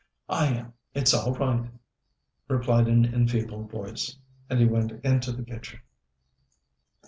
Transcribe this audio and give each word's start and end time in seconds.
"I 0.29 0.47
am. 0.47 0.73
It's 0.95 1.13
all 1.13 1.35
right," 1.35 1.69
replied 2.47 2.87
an 2.87 3.05
enfeebled 3.05 3.69
voice; 3.69 4.17
and 4.49 4.57
he 4.57 4.65
went 4.65 4.93
into 5.05 5.31
the 5.31 5.43
kitchen. 5.43 5.81